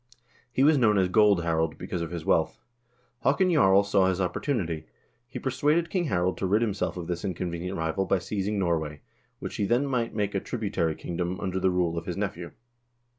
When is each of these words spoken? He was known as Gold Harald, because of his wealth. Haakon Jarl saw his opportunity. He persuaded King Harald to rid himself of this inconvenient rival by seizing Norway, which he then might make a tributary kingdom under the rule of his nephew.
He 0.51 0.63
was 0.63 0.79
known 0.79 0.97
as 0.97 1.09
Gold 1.09 1.43
Harald, 1.43 1.77
because 1.77 2.01
of 2.01 2.09
his 2.09 2.25
wealth. 2.25 2.57
Haakon 3.23 3.51
Jarl 3.53 3.83
saw 3.83 4.07
his 4.07 4.19
opportunity. 4.19 4.87
He 5.27 5.37
persuaded 5.37 5.91
King 5.91 6.05
Harald 6.05 6.39
to 6.39 6.47
rid 6.47 6.63
himself 6.63 6.97
of 6.97 7.05
this 7.05 7.23
inconvenient 7.23 7.77
rival 7.77 8.05
by 8.05 8.17
seizing 8.17 8.57
Norway, 8.57 9.01
which 9.37 9.57
he 9.57 9.65
then 9.65 9.85
might 9.85 10.15
make 10.15 10.33
a 10.33 10.39
tributary 10.39 10.95
kingdom 10.95 11.39
under 11.39 11.59
the 11.59 11.69
rule 11.69 11.99
of 11.99 12.07
his 12.07 12.17
nephew. 12.17 12.49